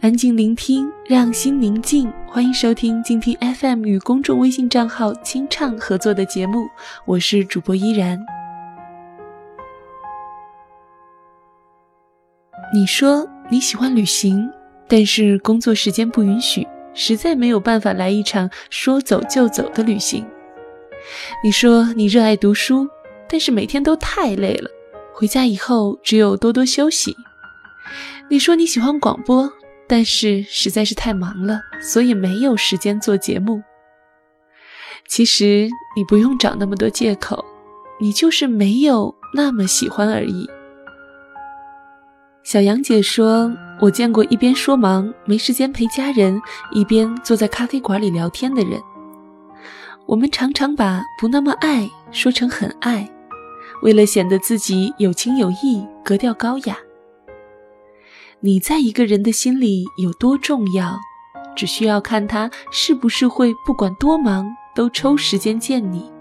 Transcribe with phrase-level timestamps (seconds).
[0.00, 2.12] 安静聆听，让心宁静。
[2.26, 6.66] 欢迎收听静听 FM 与公众微信账号“清唱”合作的节目，
[7.06, 8.18] 我是主播依然。
[12.72, 14.50] 你说你喜欢旅行，
[14.86, 20.26] 但是工作时间不允许，实在没有办法来一场说走就走的旅行。
[21.42, 22.86] 你说你热爱读书，
[23.26, 24.70] 但是每天都太累了，
[25.14, 27.16] 回家以后只有多多休息。
[28.28, 29.52] 你说你喜欢广播。
[29.86, 33.62] 但是实在是太忙了，所以没有时间做节目。
[35.06, 37.44] 其实你不用找那么多借口，
[38.00, 40.48] 你就是没有那么喜欢而已。
[42.42, 46.40] 小杨姐说：“我见过一边说忙没时间陪家人，
[46.72, 48.80] 一边坐在咖啡馆里聊天的人。
[50.06, 53.06] 我们常常把不那么爱说成很爱，
[53.82, 56.74] 为了显得自己有情有义，格调高雅。”
[58.44, 61.00] 你在一个人的心里有多重要，
[61.56, 66.12] 只需要看他是不是会不管多忙都抽时间见你。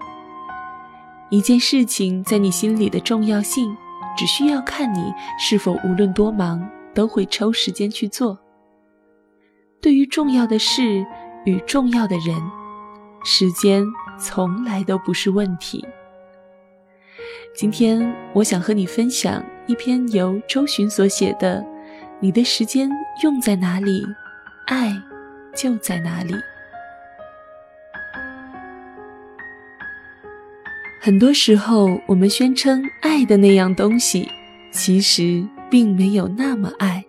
[1.30, 3.76] 一件事情在你心里的重要性，
[4.16, 8.40] 只需要看你是否无论多忙都会抽时间去做。
[9.82, 11.06] 对于重要的事
[11.44, 12.42] 与重要的人，
[13.26, 13.86] 时间
[14.18, 15.86] 从来都不是问题。
[17.54, 21.73] 今天我想和你分享一篇由周巡所写的。
[22.24, 22.90] 你的时间
[23.22, 24.02] 用在哪里，
[24.68, 24.94] 爱
[25.54, 26.34] 就在哪里。
[31.02, 34.26] 很多时候，我们宣称爱的那样东西，
[34.72, 37.04] 其实并没有那么爱。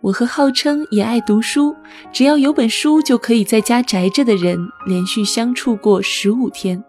[0.00, 1.74] 我和号称也爱读书，
[2.12, 6.84] 只要有本书就可以在家宅着的人，连续相处过十五天，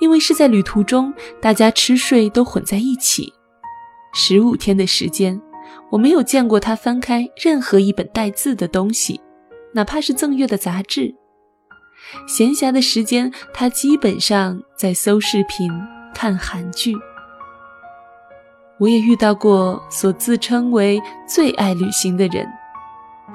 [0.00, 3.34] 因为是在旅途中，大家吃睡都混在一起。
[4.20, 5.40] 十五天的时间，
[5.92, 9.20] 我没有见过他翻开任何一本带字的东西，
[9.72, 11.14] 哪怕是赠阅的杂志。
[12.26, 15.70] 闲暇的时间，他基本上在搜视频、
[16.12, 16.96] 看韩剧。
[18.80, 22.44] 我也遇到过所自称为最爱旅行的人，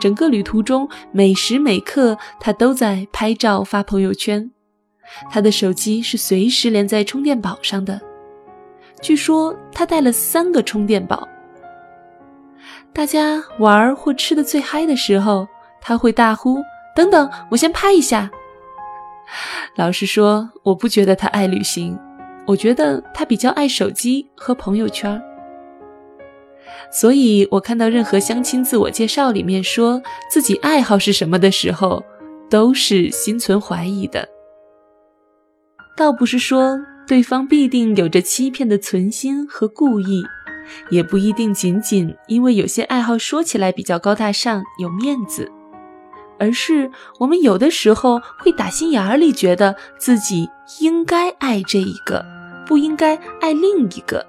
[0.01, 4.51] 整个旅途中每时每刻他都在拍照发朋友圈，
[5.31, 8.01] 他的手机是随时连在充电宝上的。
[9.03, 11.27] 据说他带了三个充电宝。
[12.93, 15.45] 大家玩或吃的最嗨的时候，
[15.81, 16.57] 他会大呼
[16.95, 18.31] ：“等等，我先拍一下。”
[19.75, 21.99] 老实说，我不觉得他爱旅行，
[22.47, 25.21] 我觉得他比较爱手机和朋友圈。
[26.89, 32.01] 所以，我看到任何相亲自我介绍里面说自己爱好是什么的时候，
[32.49, 34.25] 都是心存怀疑的。
[35.97, 36.79] 倒不是说。
[37.05, 40.23] 对方必定有着欺骗的存心和故意，
[40.89, 45.51] 也不一定仅仅因为有些爱好说起来比较高大上、有面子，
[46.39, 50.49] 而是我们有的时候会打心眼里觉得自己
[50.79, 52.25] 应该爱这一个，
[52.65, 54.25] 不应该爱另一个。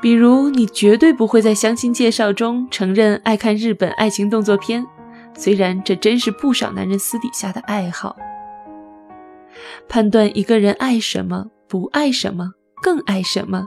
[0.00, 4.86] 比如，你绝对不会在相亲介绍中承认爱看日本爱情动作片，
[5.36, 8.16] 虽然这真是不少男人私底下的爱好。
[9.88, 13.64] 判断一个人爱什么，不爱什么，更爱什么，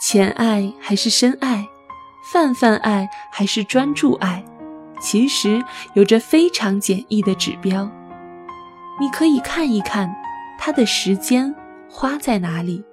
[0.00, 1.66] 浅爱还是深爱，
[2.32, 4.44] 泛泛爱还是专注爱，
[5.00, 5.62] 其实
[5.94, 7.90] 有着非常简易的指标。
[9.00, 10.14] 你可以看一看
[10.58, 11.54] 他的时间
[11.90, 12.84] 花在哪里。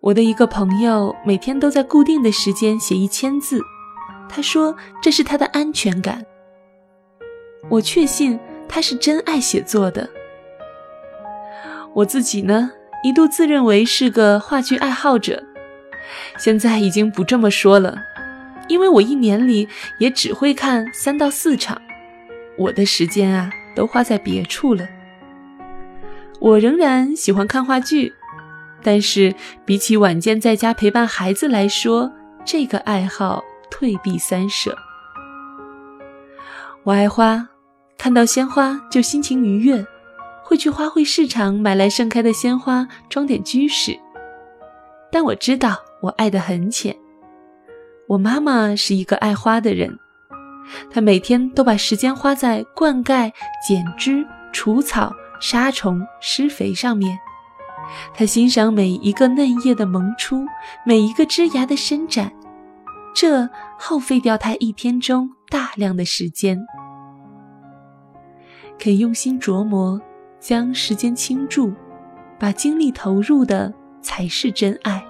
[0.00, 3.60] 我的一个朋友每天都在固定的时间写一千字，
[4.30, 6.24] 他说这是他的安全感。
[7.68, 10.08] 我确信他是真爱写作的。
[11.94, 12.70] 我自己呢，
[13.02, 15.42] 一度自认为是个话剧爱好者，
[16.38, 17.98] 现在已经不这么说了，
[18.68, 19.68] 因为我一年里
[19.98, 21.80] 也只会看三到四场，
[22.56, 24.86] 我的时间啊都花在别处了。
[26.38, 28.14] 我仍然喜欢看话剧，
[28.82, 29.34] 但是
[29.64, 32.10] 比起晚间在家陪伴孩子来说，
[32.44, 34.74] 这个爱好退避三舍。
[36.84, 37.48] 我爱花，
[37.98, 39.84] 看到鲜花就心情愉悦。
[40.50, 43.96] 会去花卉市场买来盛开的鲜花装点居室，
[45.12, 46.96] 但我知道我爱得很浅。
[48.08, 49.96] 我妈妈是一个爱花的人，
[50.90, 53.32] 她每天都把时间花在灌溉、
[53.64, 57.16] 剪枝、除草、杀虫、施肥上面。
[58.12, 60.44] 她欣赏每一个嫩叶的萌出，
[60.84, 62.32] 每一个枝芽的伸展，
[63.14, 63.48] 这
[63.78, 66.60] 耗费掉她一天中大量的时间。
[68.80, 70.00] 肯用心琢磨。
[70.40, 71.72] 将时间倾注，
[72.38, 75.04] 把精力投入的才是真爱。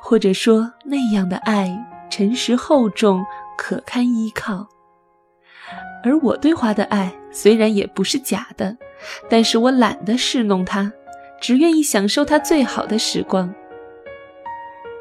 [0.00, 1.76] 或者说，那样的爱
[2.10, 3.24] 沉实厚重，
[3.58, 4.68] 可堪依靠。
[6.04, 8.76] 而我对花的爱虽然也不是假的，
[9.28, 10.92] 但是我懒得侍弄它，
[11.40, 13.52] 只愿意享受它最好的时光。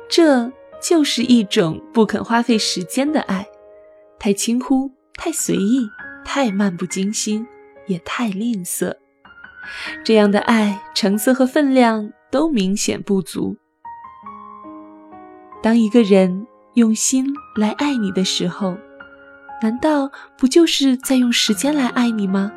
[0.08, 0.52] 这
[0.82, 3.48] 就是一种不肯花费时间的爱，
[4.20, 5.90] 太轻忽，太随意，
[6.24, 7.48] 太漫不经心，
[7.92, 8.96] 也太吝啬。
[10.04, 13.56] 这样的爱，成色和分量都明显不足。
[15.62, 18.76] 当一个人用心来爱你的时候，
[19.62, 22.52] 难道不就是在用时间来爱你吗？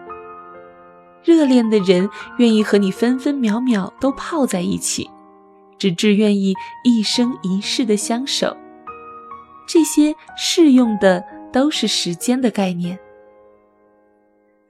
[1.22, 2.08] 热恋的人
[2.38, 5.10] 愿意和你分分秒秒都泡在一起，
[5.78, 6.54] 直至愿意
[6.84, 8.56] 一生一世的相守。
[9.66, 12.98] 这些适用的都是时间的概念。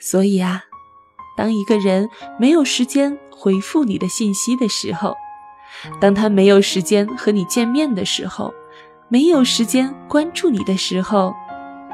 [0.05, 0.63] 所以啊，
[1.35, 2.07] 当一个人
[2.39, 5.17] 没有时间回复你的信息的时候，
[5.99, 8.53] 当他没有时间和你见面的时候，
[9.09, 11.35] 没有时间关注你的时候。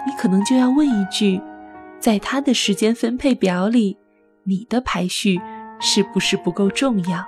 [0.06, 1.40] 你可能就要问一句，
[2.00, 3.96] 在他的时间分配表里，
[4.42, 5.40] 你的排序
[5.78, 7.24] 是不是不够重要，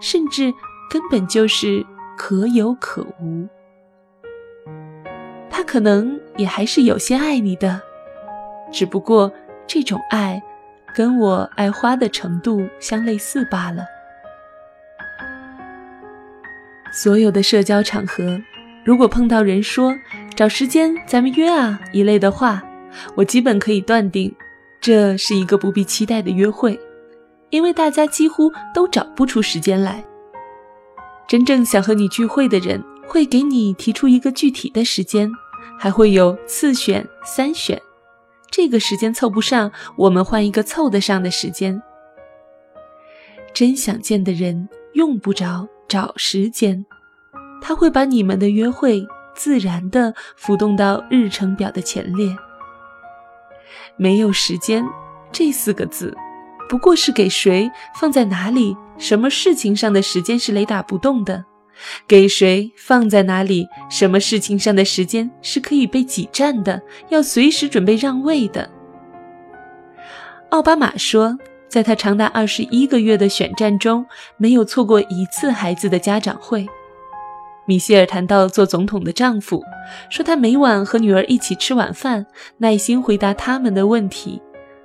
[0.00, 0.52] 甚至
[0.90, 3.46] 根本就是可有可无？
[5.48, 7.80] 他可能也还是有些爱你的，
[8.72, 9.30] 只不过
[9.74, 10.42] 这种爱
[10.94, 13.86] 跟我爱花的程度相类似罢了。
[16.92, 18.38] 所有的社交场合。
[18.84, 19.94] 如果碰到人说
[20.34, 22.62] 找时间咱们约啊一类的话，
[23.14, 24.34] 我基本可以断定，
[24.78, 26.78] 这是一个不必期待的约会，
[27.48, 30.04] 因为大家几乎都找不出时间来。
[31.26, 35.30] 真正想和你聚会的人会给你提出一个具体的时间，
[35.78, 37.80] 还会有次选、三选，
[38.52, 41.82] 这个时间凑不上，我们换一个凑得上的时间。
[43.54, 46.84] 真想见的人用不着找时间。
[47.62, 52.36] 他会把你们的约会自然地浮动到日程表的前列。
[53.96, 54.84] 没有时间
[55.30, 56.14] 这四个字，
[56.68, 61.44] 不过是给谁放在哪里、什么事情上的时间是雷打不动的，
[62.06, 68.70] 给谁放在哪里、什么事情上的时间是可以被挤占的，要随时准备让位的。
[70.50, 71.38] 奥巴马说，
[71.68, 74.04] 在他长达二十一个月的选战中，
[74.36, 76.66] 没有错过一次孩子的家长会。
[77.64, 79.62] 米歇尔谈到做总统的丈夫，
[80.10, 82.26] 说他每晚和女儿一起吃晚饭，
[82.58, 84.42] 耐心回答他们的问题，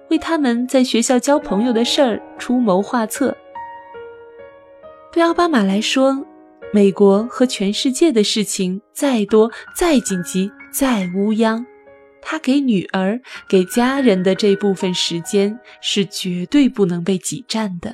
[0.09, 3.35] 为他们在学校交朋友的事儿出谋划策。
[5.11, 6.23] 对奥巴马来说，
[6.73, 11.65] 美国和全世界的事情再多、再紧急、再乌央，
[12.21, 17.93] 他给女儿、给家人的这部分时间是绝对不能被挤占的。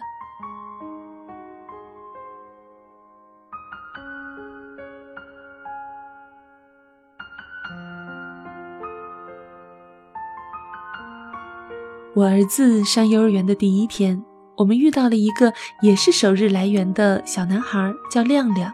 [12.16, 14.24] 我儿子上幼儿园的第一天，
[14.56, 15.52] 我们遇到了一个
[15.82, 18.74] 也是首日来园的小男孩，叫亮亮。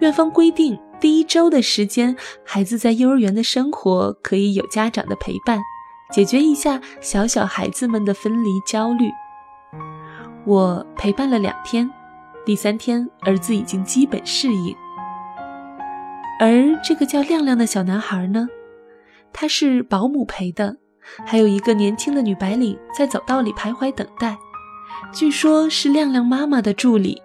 [0.00, 5.60] 院方规定，第一周的时间，孩子在幼儿园的生活可以有家长的陪伴，
[6.12, 9.10] 解决一下小小孩子们的分离焦虑。
[10.44, 11.90] 我陪伴了两天，
[12.44, 14.74] 第三天儿子已经基本适应。
[16.40, 18.48] 而这个叫亮亮的小男孩呢，
[19.32, 20.76] 他是保姆陪的。
[21.24, 24.36] 还有一个年轻的女白领在走道里徘徊等待，
[25.12, 27.20] 据说是亮亮妈妈的助理。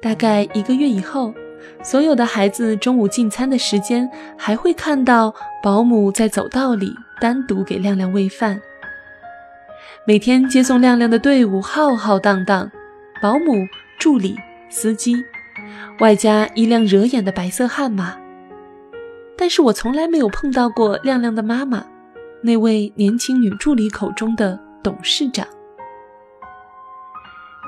[0.00, 1.32] 大概一个月以后，
[1.82, 8.60] 所有的孩子中午进餐的时间，还会看到保姆在走道里单独给亮亮喂饭。
[10.04, 12.70] 每天接送亮亮的队伍浩浩荡荡，
[13.20, 13.66] 保姆、
[13.98, 14.36] 助理、
[14.68, 15.14] 司机，
[16.00, 18.16] 外加一辆惹眼的白色悍马。
[19.36, 21.84] 但是我从来没有碰到过亮亮的妈妈。
[22.42, 25.46] 那位年轻女助理口中的董事长。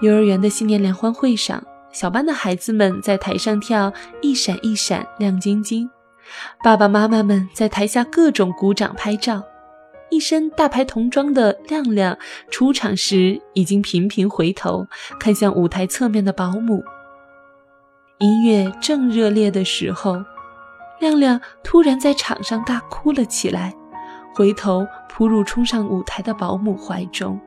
[0.01, 5.89] 幼儿园的新年联欢会上，小班的孩子们在台上跳一闪一闪亮晶晶，
[6.63, 9.43] 爸爸妈妈们在台下各种鼓掌拍照。
[10.11, 12.19] 一身大牌童装的亮亮
[12.51, 14.87] 出场时，已经频频回头
[15.19, 16.85] 看向舞台侧面的保姆。
[18.19, 20.23] 音乐正热烈的时候，
[21.01, 23.75] 亮亮突然在场上大哭了起来。
[24.35, 27.41] 回头扑入冲上舞台的保姆怀中，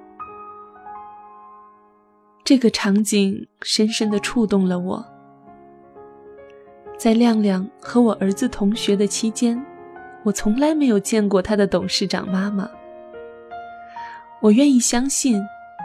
[2.48, 5.06] 这个场景深深的触动了我。
[6.98, 9.62] 在亮亮和我儿子同学的期间，
[10.24, 12.66] 我从来没有见过他的董事长妈妈。
[14.40, 15.38] 我愿意相信，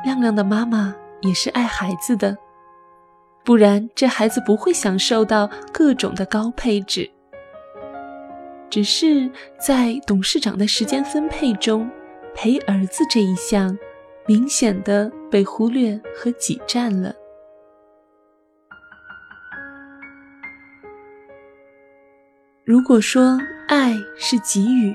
[0.04, 2.38] 亮亮的妈妈也是爱孩子的，
[3.44, 7.10] 不然这孩子不会享受到各种的高配置。
[8.70, 9.28] 只是
[9.58, 11.90] 在董事长的时间分配中，
[12.36, 13.76] 陪儿子这一项
[14.28, 17.12] 明显的被忽略和挤占了。
[22.64, 24.94] 如果说爱是给予，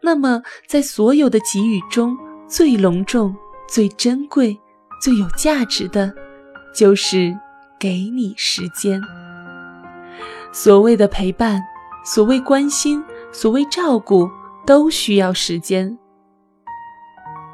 [0.00, 2.16] 那么在所有的给予中
[2.48, 3.34] 最隆重、
[3.68, 4.56] 最珍贵、
[5.02, 6.14] 最有价值的，
[6.72, 7.36] 就是
[7.78, 9.02] 给你时间。
[10.52, 11.60] 所谓的陪伴。
[12.06, 14.28] 所谓关心，所谓照顾，
[14.66, 15.98] 都需要时间。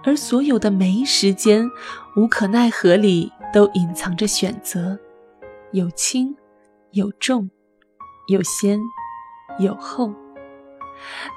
[0.05, 1.69] 而所有的没时间、
[2.17, 4.99] 无可奈何里，都隐藏着选择，
[5.73, 6.35] 有轻，
[6.93, 7.49] 有重，
[8.29, 8.81] 有先，
[9.59, 10.13] 有后。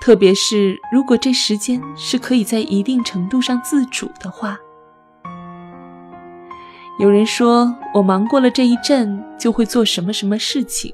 [0.01, 4.57] 特别是如果这时间是可以在一定程度上自主的话。
[6.99, 10.93] 有人说我忙过了这一阵，就会做什么什么事情。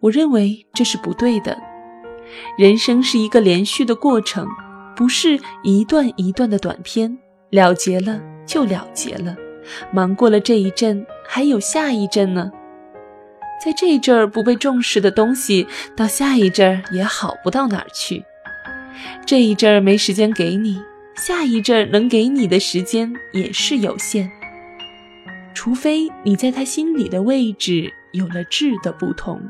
[0.00, 1.56] 我认为这是不对的。
[2.56, 4.46] 人生是一个连续的过程，
[4.96, 7.16] 不是一段一段的短片，
[7.50, 9.36] 了结了就了结了。
[9.92, 12.50] 忙过了这一阵，还有下一阵呢。
[13.64, 18.24] 在这一阵儿不被重视的东西，到下一阵儿也好不到哪儿去。
[19.26, 20.80] 这一阵儿没时间给你，
[21.16, 24.30] 下一阵儿能给你的时间也是有限。
[25.52, 29.40] 除非你在他心里的位置有了质的不同。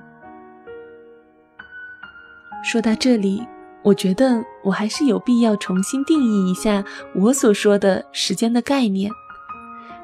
[2.64, 3.46] 说到这里，
[3.86, 9.08] 我觉得我还是有必要重新定义一下我所说的时间的概念，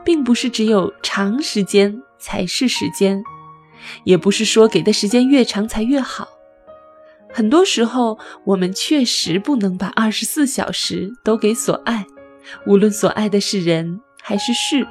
[0.05, 3.21] 并不是只有长时间才是时间，
[4.05, 6.29] 也不是说给的时间越长才越好。
[7.35, 12.07] 很多时候，我们确实不能把二十四小时都给所爱，
[12.69, 14.87] 无论所爱的是人还是事。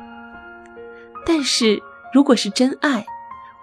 [1.26, 1.82] 但是，
[2.14, 3.06] 如果是真爱，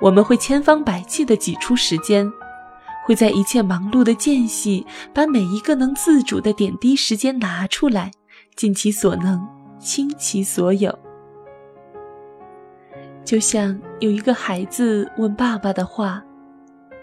[0.00, 2.32] 我们会千方百计地挤出时间。
[3.08, 8.10] 会在一切忙碌的间隙，把每一个能自主的点滴时间拿出来，
[8.54, 9.48] 尽其所能，
[9.78, 10.94] 倾其所有。
[13.24, 16.22] 就像有一个孩子问爸爸的话：“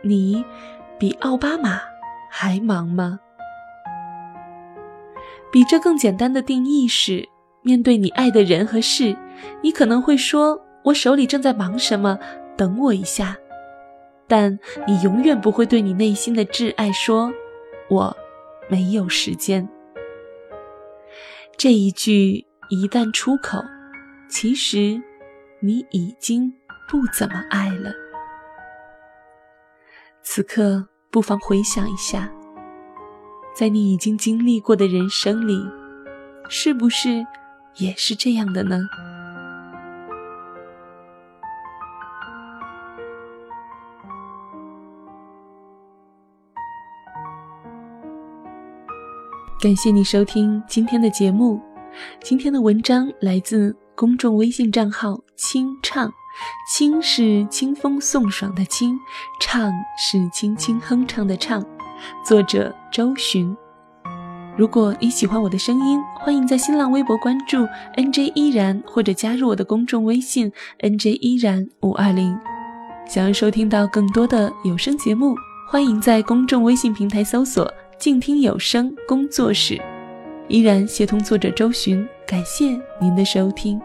[0.06, 0.46] 你
[1.00, 1.80] 比奥巴马
[2.30, 3.20] 还忙吗？”
[5.52, 7.28] 比这更简单的定义是：
[7.64, 9.18] 面对你爱的人和事，
[9.64, 12.20] 你可能会说：“我手里正在忙什么，
[12.56, 13.36] 等我一下。”
[14.28, 17.32] 但你永远不会对你内心的挚爱说
[17.90, 18.16] ：“我
[18.70, 19.68] 没有时间。”
[21.58, 23.64] 这一句一旦出口，
[24.28, 25.02] 其实
[25.62, 26.52] 你已经
[26.90, 27.92] 不怎么爱了。
[30.22, 32.30] 此刻，不妨回想一下，
[33.56, 35.64] 在你已经经历过的人生里，
[36.50, 37.26] 是不是
[37.76, 38.80] 也是这样的呢？
[49.66, 51.60] 感谢你收听今天的节目。
[52.22, 56.08] 今天的文章来自公众微信账号“清唱”，
[56.72, 58.96] 清是清风送爽的清，
[59.40, 61.66] 唱是轻轻哼唱的唱。
[62.24, 63.58] 作者周寻。
[64.56, 67.68] 如果你喜欢我的声音，欢迎在新浪微博关注
[67.98, 70.52] “nj 依然”或者加入我的公众微信
[70.84, 72.38] “nj 依然五二零”。
[73.10, 75.34] 想要收听到更多的有声节目，
[75.68, 77.68] 欢迎在公众微信平台搜索。
[77.98, 79.82] 静听有声工作室，
[80.48, 82.66] 依然协同作者周寻，感谢
[83.00, 83.80] 您的收听。